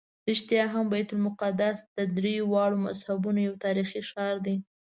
رښتیا 0.29 0.63
هم 0.73 0.85
بیت 0.93 1.09
المقدس 1.13 1.77
د 1.97 1.99
درېواړو 2.17 2.77
مذهبونو 2.85 3.39
یو 3.47 3.55
تاریخي 3.65 4.01
ښار 4.09 4.35
دی. 4.45 4.55